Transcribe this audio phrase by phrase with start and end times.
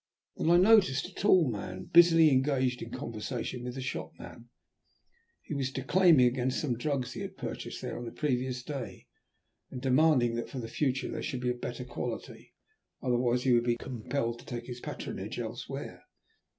[0.35, 4.49] Then I noticed a tall man busily engaged in conversation with the shopman.
[5.43, 9.05] He was declaiming against some drugs he had purchased there on the previous day,
[9.69, 12.55] and demanding that for the future they should be of better quality,
[13.03, 16.05] otherwise he would be compelled to take his patronage elsewhere.